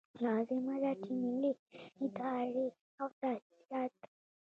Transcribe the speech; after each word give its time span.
لازمه 0.23 0.75
ده 0.83 0.91
چې 1.03 1.11
ملي 1.23 1.51
ادارې 2.05 2.67
او 2.99 3.07
تاسیسات. 3.19 3.93